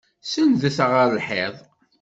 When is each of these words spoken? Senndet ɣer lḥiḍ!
Senndet 0.29 0.77
ɣer 0.91 1.07
lḥiḍ! 1.17 1.55